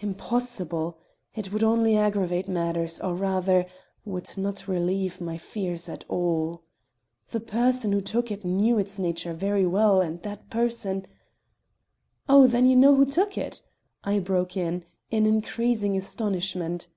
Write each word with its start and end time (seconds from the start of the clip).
"Impossible! 0.00 0.98
It 1.36 1.52
would 1.52 1.62
only 1.62 1.96
aggravate 1.96 2.48
matters, 2.48 2.98
or 3.00 3.14
rather, 3.14 3.66
would 4.04 4.36
not 4.36 4.66
relieve 4.66 5.20
my 5.20 5.38
fears 5.38 5.88
at 5.88 6.04
all. 6.08 6.62
The 7.30 7.38
person 7.38 7.92
who 7.92 8.00
took 8.00 8.32
it 8.32 8.44
knew 8.44 8.78
its 8.80 8.98
nature 8.98 9.32
very 9.32 9.64
well, 9.66 10.00
and 10.00 10.20
that 10.22 10.50
person" 10.50 11.06
"Oh, 12.28 12.48
then 12.48 12.66
you 12.66 12.74
know 12.74 12.96
who 12.96 13.06
took 13.06 13.38
it!" 13.38 13.62
I 14.02 14.18
broke 14.18 14.56
in, 14.56 14.86
in 15.12 15.24
increasing 15.24 15.96
astonishment. 15.96 16.88